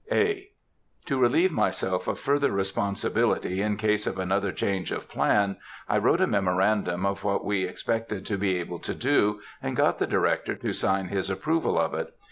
(A.) 0.11 0.49
To 1.05 1.19
relieve 1.19 1.51
myself 1.51 2.07
of 2.07 2.17
further 2.17 2.51
responsibility 2.51 3.61
in 3.61 3.77
case 3.77 4.07
of 4.07 4.17
another 4.17 4.51
change 4.51 4.91
of 4.91 5.07
plan, 5.07 5.57
I 5.87 5.99
wrote 5.99 6.21
a 6.21 6.25
memorandum 6.25 7.05
of 7.05 7.23
what 7.23 7.45
we 7.45 7.65
expected 7.65 8.25
to 8.25 8.35
be 8.39 8.55
able 8.57 8.79
to 8.79 8.95
do, 8.95 9.41
and 9.61 9.75
got 9.77 9.99
the 9.99 10.07
Director 10.07 10.55
to 10.55 10.73
sign 10.73 11.09
his 11.09 11.29
approval 11.29 11.77
of 11.77 11.93
it. 11.93 12.15